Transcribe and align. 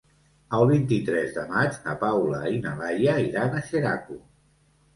El 0.59 0.63
vint-i-tres 0.71 1.29
de 1.35 1.43
maig 1.51 1.77
na 1.85 1.95
Paula 2.05 2.41
i 2.55 2.59
na 2.65 2.73
Laia 2.81 3.17
iran 3.29 3.57
a 3.57 3.65
Xeraco. 3.71 4.21